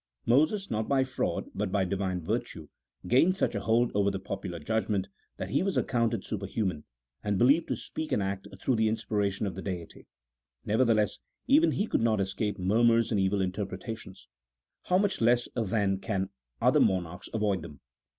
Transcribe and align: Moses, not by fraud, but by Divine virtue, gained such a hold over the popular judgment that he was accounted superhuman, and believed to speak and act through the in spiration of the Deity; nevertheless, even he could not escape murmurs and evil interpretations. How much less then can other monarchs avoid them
Moses, 0.25 0.71
not 0.71 0.89
by 0.89 1.03
fraud, 1.03 1.51
but 1.53 1.71
by 1.71 1.85
Divine 1.85 2.21
virtue, 2.23 2.69
gained 3.07 3.37
such 3.37 3.53
a 3.53 3.59
hold 3.59 3.91
over 3.93 4.09
the 4.09 4.17
popular 4.19 4.57
judgment 4.57 5.07
that 5.37 5.51
he 5.51 5.61
was 5.61 5.77
accounted 5.77 6.25
superhuman, 6.25 6.85
and 7.23 7.37
believed 7.37 7.67
to 7.67 7.75
speak 7.75 8.11
and 8.11 8.23
act 8.23 8.47
through 8.59 8.77
the 8.77 8.87
in 8.87 8.95
spiration 8.95 9.45
of 9.45 9.53
the 9.53 9.61
Deity; 9.61 10.07
nevertheless, 10.65 11.19
even 11.45 11.73
he 11.73 11.85
could 11.85 12.01
not 12.01 12.19
escape 12.19 12.57
murmurs 12.57 13.11
and 13.11 13.19
evil 13.19 13.41
interpretations. 13.41 14.27
How 14.85 14.97
much 14.97 15.21
less 15.21 15.47
then 15.55 15.99
can 15.99 16.29
other 16.59 16.79
monarchs 16.79 17.29
avoid 17.31 17.61
them 17.61 17.79